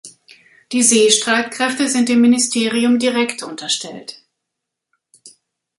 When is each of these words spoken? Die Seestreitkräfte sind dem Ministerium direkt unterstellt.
Die 0.71 0.81
Seestreitkräfte 0.81 1.87
sind 1.87 2.09
dem 2.09 2.21
Ministerium 2.21 2.97
direkt 2.97 3.43
unterstellt. 3.43 4.19